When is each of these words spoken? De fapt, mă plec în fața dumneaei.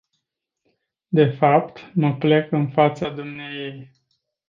De 1.09 1.25
fapt, 1.31 1.91
mă 1.93 2.15
plec 2.17 2.51
în 2.51 2.69
fața 2.71 3.09
dumneaei. 3.09 3.91